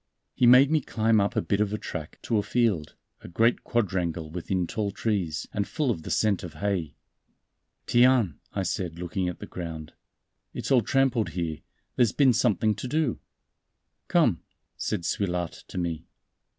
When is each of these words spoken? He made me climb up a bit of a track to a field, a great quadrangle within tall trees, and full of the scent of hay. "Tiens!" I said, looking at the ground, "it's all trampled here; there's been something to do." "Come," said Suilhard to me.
He 0.33 0.47
made 0.47 0.71
me 0.71 0.81
climb 0.81 1.21
up 1.21 1.35
a 1.35 1.43
bit 1.43 1.61
of 1.61 1.71
a 1.71 1.77
track 1.77 2.17
to 2.23 2.39
a 2.39 2.41
field, 2.41 2.95
a 3.21 3.27
great 3.27 3.63
quadrangle 3.63 4.31
within 4.31 4.65
tall 4.65 4.89
trees, 4.89 5.47
and 5.53 5.67
full 5.67 5.91
of 5.91 6.01
the 6.01 6.09
scent 6.09 6.41
of 6.41 6.55
hay. 6.55 6.95
"Tiens!" 7.85 8.33
I 8.51 8.63
said, 8.63 8.97
looking 8.97 9.29
at 9.29 9.37
the 9.37 9.45
ground, 9.45 9.93
"it's 10.55 10.71
all 10.71 10.81
trampled 10.81 11.29
here; 11.37 11.59
there's 11.97 12.13
been 12.13 12.33
something 12.33 12.73
to 12.77 12.87
do." 12.87 13.19
"Come," 14.07 14.41
said 14.75 15.01
Suilhard 15.05 15.51
to 15.67 15.77
me. 15.77 16.07